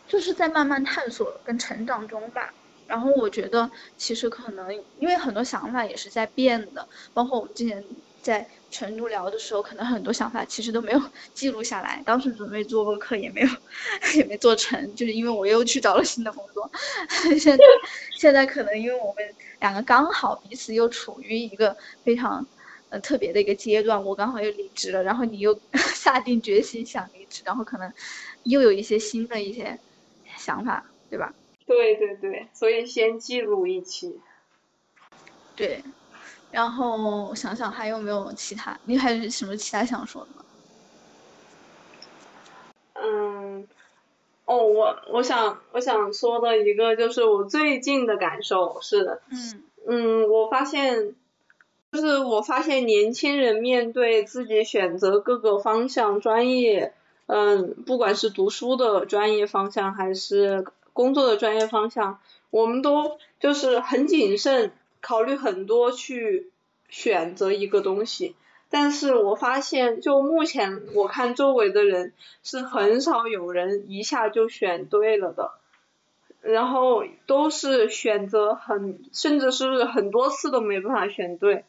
[0.05, 2.53] 就是在慢慢探索跟成长中吧。
[2.85, 7.81] 然后我觉得其实可能因为很多想法也是在变的，包括我们之前。
[8.21, 11.01] 在成都聊的时候，可能很多想法其实都没有
[11.34, 12.01] 记录下来。
[12.05, 13.47] 当时准备做播客，也没有，
[14.15, 16.69] 也没做成，就是因为我又去找了新的工作。
[17.39, 17.63] 现在，
[18.15, 22.45] 现在可能因为我们两个刚好彼此又处于一个非常
[22.89, 25.60] 呃特别的一个阶段，我刚好又离职了，然后你又
[25.95, 27.91] 下定决心想离职，然后可能
[28.43, 29.79] 又有一些新的一些
[30.38, 31.34] 想法，对吧？
[31.65, 34.19] 对对对，所以先记录一期。
[35.55, 35.82] 对。
[36.51, 38.77] 然后想想还有没有其他？
[38.85, 40.45] 你还有什么其他想说的吗？
[43.01, 43.67] 嗯，
[44.45, 51.15] 哦，我我想我想说的一个就是我最近的感受是，嗯嗯，我发现
[51.91, 56.93] 就是我发现年轻人面对自己选择各个方向专业，
[57.27, 64.71] 嗯，不管是读书的专业方向还是工作的专业方向，我们都就是很谨慎。
[65.01, 66.51] 考虑很多去
[66.89, 68.35] 选择一个东西，
[68.69, 75.51] 但是我发现就目前我看周围的人是很少有人一下就选对了的，
[76.41, 81.65] 然后都是选择很甚至是很多次都没办法选对，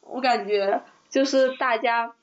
[0.00, 2.14] 我感觉就是大家，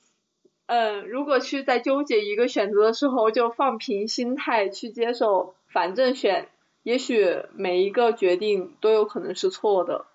[0.66, 6.50] 嗯，如果去在纠结一个选择的时候，就放平心态去接受，反正选。
[6.84, 10.06] 也许每一个决定都有可能是错的，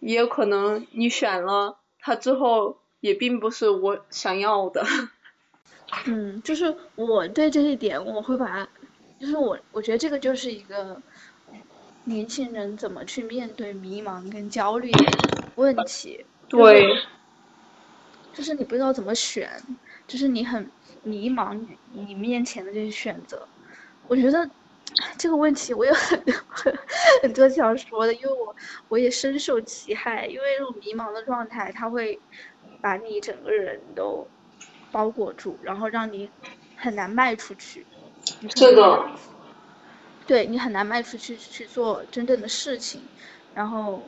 [0.00, 4.84] 也有可能你选了它之后也并不是我想要的。
[6.04, 8.68] 嗯，就是我对这一点我会把，
[9.18, 11.00] 就是我我觉得这个就是一个
[12.04, 15.06] 年轻人怎么去面对迷茫跟焦虑的
[15.54, 16.24] 问题。
[16.48, 16.86] 对。
[18.34, 19.50] 就是你不知道怎么选，
[20.06, 20.70] 就是你很
[21.02, 21.58] 迷茫
[21.92, 23.48] 你面前的这些选择，
[24.06, 24.50] 我觉得。
[25.18, 26.34] 这个问题我有很多
[27.22, 28.54] 很多想说的，因为我
[28.88, 32.18] 我也深受其害，因为这种迷茫的状态，它会
[32.80, 34.26] 把你整个人都
[34.92, 36.30] 包裹住，然后让你
[36.76, 37.86] 很难迈出去。
[38.54, 39.08] 这个。
[40.26, 43.00] 对你很难迈出去去做真正的事情，
[43.54, 44.02] 然后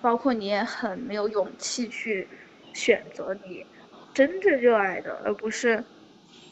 [0.00, 2.28] 包括你也很没有勇气去
[2.72, 3.66] 选择你
[4.14, 5.82] 真正热爱的，而不是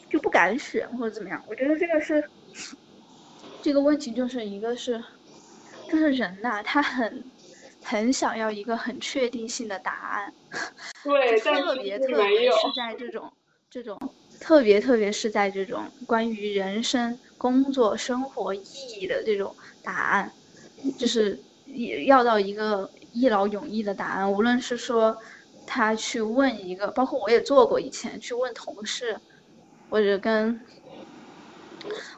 [0.09, 1.41] 就不敢选或者怎么样。
[1.47, 2.29] 我觉得这个是。
[3.61, 5.03] 这个问题就是一个是，
[5.89, 7.23] 就是人呐，他很
[7.83, 10.33] 很想要一个很确定性的答案，
[11.03, 13.31] 对，特别特别是在这种
[13.69, 13.99] 这种
[14.39, 20.31] 特别特别是在这种关于人生、工作、生活意义的这种答案，
[20.97, 21.37] 就是
[22.05, 24.31] 要到一个一劳永逸的答案。
[24.31, 25.17] 无论是说
[25.65, 29.19] 他去问一个，包括我也做过以前去问同事，
[29.89, 30.59] 或者跟，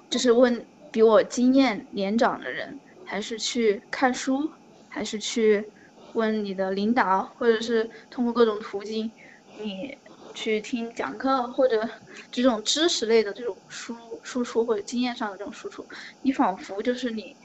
[0.10, 0.68] 就是问。
[0.92, 4.52] 比我经验年长的人，还是去看书，
[4.90, 5.72] 还是去
[6.12, 9.10] 问你的领导，或者是通过各种途径，
[9.56, 9.98] 你
[10.34, 11.90] 去听讲课或者
[12.30, 15.88] 这种知识类的这种输输出或者经验上的这种输出，
[16.22, 17.38] 你仿佛就是你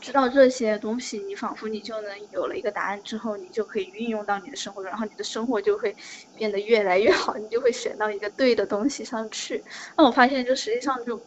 [0.00, 5.94] 知道这些东西，你仿佛你就能有了一个答案之后，你就可以运用到你的生活中，然后你的生活就会
[6.34, 9.62] 变得越来越好，你就会选到一个对的东西上去。
[9.96, 11.26] 那我发现，就实际上就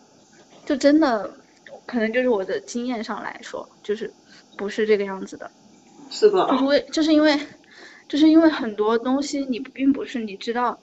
[0.66, 1.47] 就真的。
[1.88, 4.14] 可能就是我的经验上来说，就是
[4.58, 5.50] 不是这个样子的。
[6.12, 6.46] 是的。
[6.52, 7.40] 就是为就是因为
[8.08, 10.78] 就是因为很多东西你并不是你知道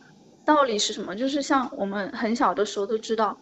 [0.45, 3.39] 道理是什么，就是像我们很小的时候都知道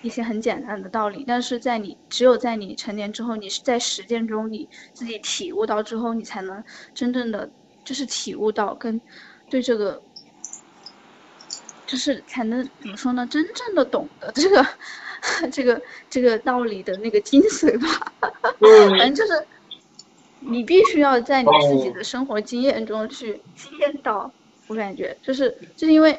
[0.00, 6.62] 一些很简单的道理，但是在你只有在你成年之后，你是在实践中你自己体悟到之后，你才能
[6.94, 7.50] 真正的
[7.84, 9.00] 就是体悟到跟
[9.50, 10.00] 对这个
[11.86, 13.26] 就是才能怎么说呢？
[13.26, 14.64] 真正的懂得这个。
[15.52, 18.12] 这个这个道理的那个精髓吧。
[18.60, 19.46] 嗯， 反正就是
[20.40, 24.30] 你必须要在你自己的生活经验中去经验到，
[24.66, 26.18] 我感觉就是就是因为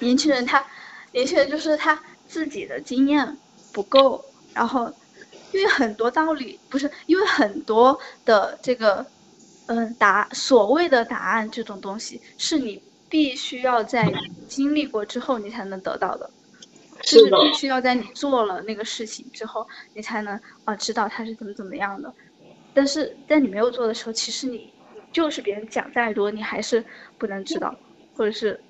[0.00, 0.64] 年轻人他
[1.12, 3.36] 年轻人就是他自己的经验
[3.72, 4.90] 不够，然后
[5.52, 9.06] 因为很多道理不是因为很多的这个
[9.66, 14.10] 嗯答所谓的答案这种东西是你必须要在
[14.48, 16.30] 经历过之后你才能得到的。
[17.06, 22.12] 就是的必须要在你做了那个事情之后，你才能啊知道它是怎么怎么样的。
[22.74, 24.74] 但是在你没有做的时候，其实你
[25.12, 26.84] 就是别人讲再多，你还是
[27.16, 27.74] 不能知道，
[28.16, 28.60] 或者是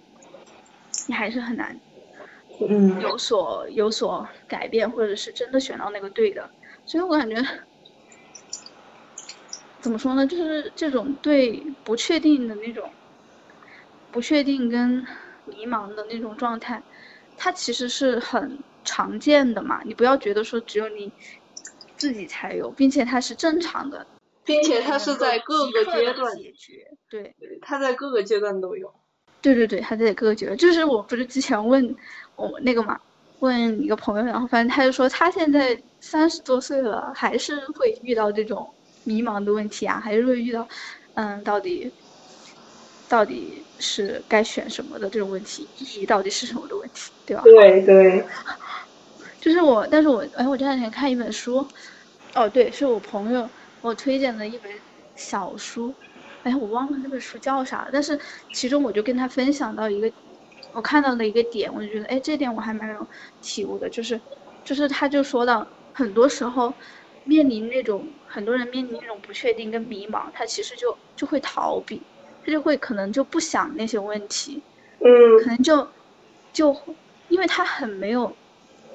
[1.09, 1.81] 你还是很难
[2.69, 6.49] 嗯，有所有所改变，或者是真的选到那个对的。
[6.85, 7.37] 所以我感觉
[9.81, 12.93] 怎么说呢，就是这种对不确定的那种
[14.11, 15.05] 不确定跟
[15.47, 16.83] 迷茫的那种状态，
[17.37, 19.81] 它其实是很常见的嘛。
[19.85, 21.13] 你不要觉得说只有你
[21.97, 24.07] 自己才有，并且它是正常的，
[24.45, 26.87] 并且它是在各个阶段，解决。
[27.09, 28.93] 对，它在各个阶段都有。
[29.41, 31.95] 对对对，它在各个阶段，就是我不是之前问
[32.35, 32.99] 我那个嘛，
[33.39, 38.69] 问一个朋友，然后反正他就说他现在三十多岁了，还是会遇到这种
[39.05, 40.67] 迷茫的问题啊，还是会遇到，
[41.15, 41.91] 嗯，到底
[43.09, 47.43] 到底是该选什么的这种问题，意义到底是什么的问题，对吧？
[47.45, 48.25] 对对，
[49.41, 51.67] 就是我，但是我哎，我这两天看一本书，
[52.35, 53.49] 哦，对，是我朋友
[53.81, 54.73] 我推荐的一本
[55.15, 55.95] 小书，
[56.43, 58.19] 哎，我忘了那本书叫啥，但是
[58.53, 60.13] 其中我就跟他分享到一个，
[60.73, 63.09] 我看到的一个点，我就觉得，哎，这点我还蛮有
[63.41, 64.21] 体悟的，就是，
[64.65, 66.75] 就是他就说到，很多时候
[67.23, 72.03] 面临那种很多人面临那种不确定跟迷茫，他其实就就会逃避，
[72.47, 74.63] 他就会可能就不想那些问题，
[75.01, 75.89] 嗯可嗯能就
[76.53, 76.77] 就
[77.29, 78.33] 因为他很没有，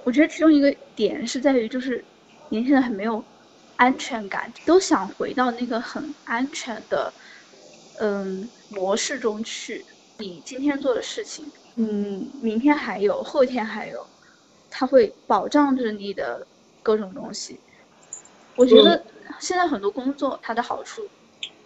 [0.06, 2.02] 我觉得其中一个点是在于就是
[2.47, 3.22] 年轻人很没有
[3.76, 7.12] 安全感，都想回到那个很安全的
[7.99, 9.86] 嗯模式中去。
[10.20, 11.45] 你今天做的事情，
[11.76, 14.08] 嗯，明天还有，后天还有，
[14.70, 16.47] 他会保障着你的
[16.82, 17.60] 各种东西。
[18.56, 19.04] 我觉得
[19.39, 21.02] 现在很多工作它的好处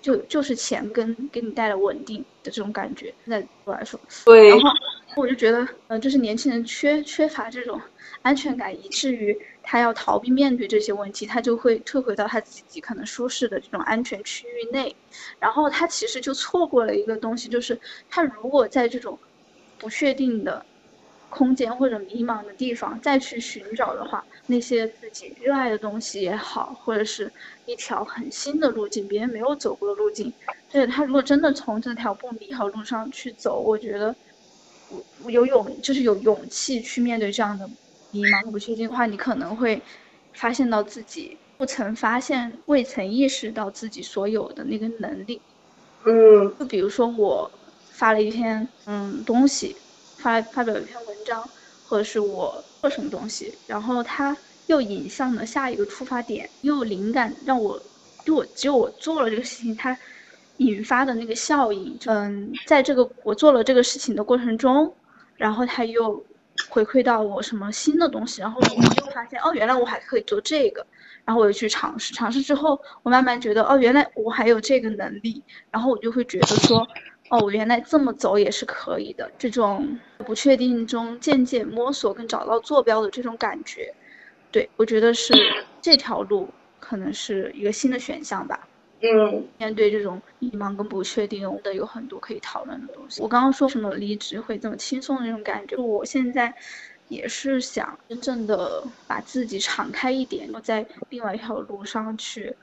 [0.06, 4.00] 就就是钱跟给你带来稳定的这种感觉，现在对我来说。
[4.26, 4.70] 对然后
[5.16, 7.82] 我就觉得，嗯、就是年轻人缺缺乏这种
[8.22, 14.96] 安全感，以至于他要逃避面对这些问题，他就会退回到他自己可能舒适的这种安全区域内，
[15.40, 19.18] 然后他其实就错过了一个东西，就是他如果在这种
[19.80, 20.64] 不确定的
[21.30, 27.34] 空间或者迷茫的地方再去寻找的话，那些自己热爱的东西也好，或者是
[27.66, 30.34] 一条很新的路径，别人没有走过的路径，
[30.72, 34.16] 对他如果真的从这条不迷条路上去走，我觉得
[35.30, 37.68] 有勇就是有勇气去面对这样的
[38.12, 39.82] 迷茫和不确定的话，你可能会
[40.34, 45.42] 发现到自己不曾发现、未曾意识到自己所有的那个能力。
[46.06, 47.52] 嗯就比如说我
[47.90, 49.76] 发了一篇嗯东西，
[50.26, 51.48] 发发表一篇文章，
[51.84, 57.80] 或者是我做什么东西，然后它又引向了下一个出发点，又灵感让我，
[58.26, 59.96] 就我只有我做了这个事情，它
[60.58, 64.92] 引发的那个效应，嗯，在这个我做了这个事情的过程中，
[65.36, 66.26] 然后它又
[66.70, 70.84] 回馈到我什么新的东西，然后我又发现哦，原来我还可以做这个，
[71.24, 76.88] 然后我又去尝试，尝试之后，我慢慢觉得哦，原来我还有这个能力，然后我就会觉得说，
[77.30, 79.32] 哦，我原来这么走也是可以的。
[79.38, 83.94] 这种不确定中渐渐摸索跟找到坐标的这种感觉，
[84.52, 85.34] 对我觉得是
[85.82, 86.50] 这条路
[86.80, 88.68] 可能是一个新的选项吧。
[89.02, 93.22] 嗯面对这种迷茫跟不确定，我的有很多可以讨论的东西。
[93.22, 96.54] 我刚刚说什么离职会这么轻松的那种感觉，我现在
[97.08, 102.56] 也是想真正的把自己敞开一点，在另外一条路上去，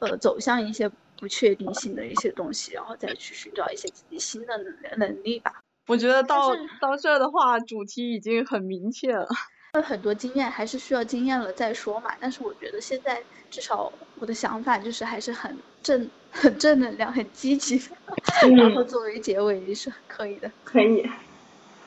[0.00, 5.52] 呃，走向一些不确定性的一些东西，然后再去寻找一些自己新的能能力吧。
[5.86, 9.26] 我觉得到到这儿的话，主题已经很明确了。
[9.74, 12.10] 有很多经验还是需要经验了再说嘛。
[12.18, 17.96] 但是我觉得现在至少我的想法就是还是很正、很正能量、很积极的，
[18.56, 20.50] 然后嗯，作为结尾也是可以的。
[20.64, 21.06] 可以，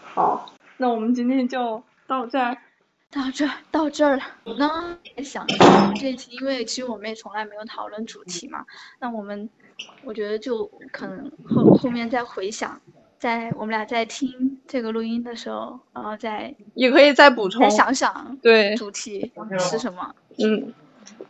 [0.04, 2.56] 好，那我们今天就到这儿。
[3.12, 4.24] 到这儿，到这儿了。
[4.46, 8.66] 我刚刚也想着我们这一期，因为其实我们也从来没有讨论主题嘛，
[9.00, 9.50] 那我们
[10.06, 12.80] 我觉得就可能后后面再回想，
[13.20, 17.70] 在我们俩在听这个录音的时候，然后再也可以再补充再。
[17.70, 20.16] 想想对，主题是什么。
[20.38, 20.74] 嗯，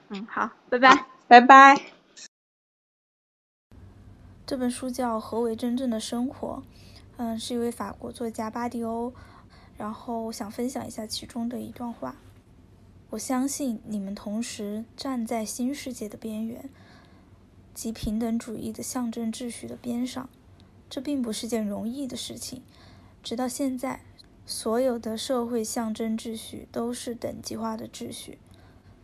[0.10, 1.06] 嗯，好，拜拜。
[1.28, 1.82] 拜拜。
[4.46, 6.62] 这本书叫《何为真正的生活》，
[7.18, 9.14] 嗯，是一位法国作家巴迪欧，
[9.82, 12.16] 然后我想分享一下其中的一段话。
[13.10, 16.70] 我相信你们同时站在新世界的边缘，
[17.74, 20.30] 及平等主义的象征秩序的边上。
[20.88, 22.62] 这并不是件容易的事情。
[23.24, 24.02] 直到现在，
[24.46, 28.38] 所有的社会象征秩序都是等级化的秩序，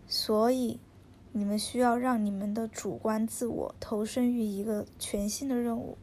[0.07, 0.80] 所以
[1.32, 5.97] 你们需要让你们的主观自我投身于一个全新的任务，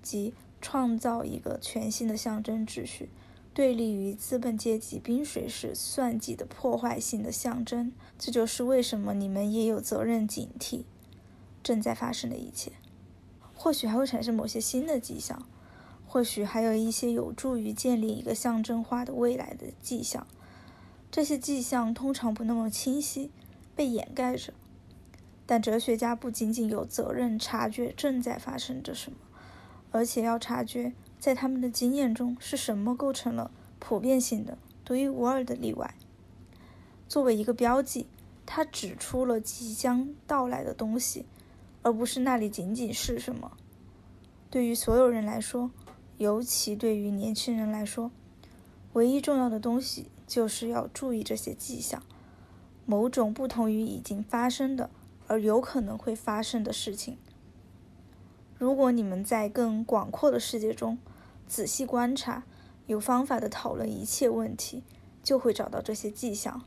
[0.00, 3.08] 即创造一个全新的象征秩序。
[3.58, 10.84] 对立于资本阶级冰水式算计的破坏性的象征，这就是为什么你们也有责任警惕
[11.60, 12.70] 正在发生的一切。
[13.56, 15.44] 或许还会产生某些新的迹象，
[16.06, 20.24] 或许还有一些有助于建立一个象征化的未来的迹象。
[21.10, 23.32] 这些迹象通常不那么清晰，
[23.74, 24.54] 被掩盖着。
[25.46, 29.18] 但哲学家不仅仅有责任察觉正在发生着什么，
[29.90, 30.92] 而且要察觉。
[31.18, 35.94] 在他们的经验中，是什么构成了普遍性的、独一无二的例外？
[37.08, 38.06] 作为一个标记，
[38.46, 41.26] 它指出了即将到来的东西，
[41.82, 43.56] 而不是那里仅仅是什么。
[44.50, 45.70] 对于所有人来说，
[46.18, 48.10] 尤其对于年轻人来说，
[48.92, 52.02] 唯一重要的东西就是要注意这些迹象，
[52.86, 54.88] 某种不同于已经发生的
[55.26, 57.18] 而有可能会发生的事情。
[58.58, 60.98] 如果你们在更广阔的世界中
[61.46, 62.42] 仔细观察，
[62.86, 64.82] 有方法的讨论一切问题，
[65.22, 66.62] 就会找到这些迹象。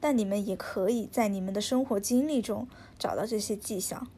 [0.00, 2.66] 但你们也可以在你们的生活经历中
[2.98, 4.08] 找到这些迹象，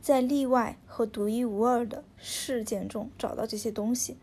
[0.00, 4.16] 在例外和独一无二的事件中找到这些东西。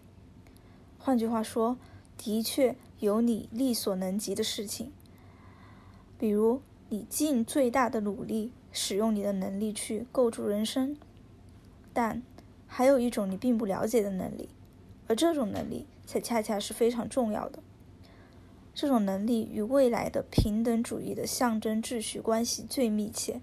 [0.99, 1.77] 换句话说，
[2.17, 4.91] 的确有你力所能及的事情，
[6.19, 6.59] 比如
[6.89, 10.97] 你尽最大的努力使用你的能力去构筑人生。
[11.95, 12.21] 但
[12.67, 14.49] 还有一种你并不了解的能力，
[15.07, 17.59] 而这种能力才恰恰是非常重要的。
[18.73, 23.39] 这种能力与未来的平等主义的象征秩序关系最密切。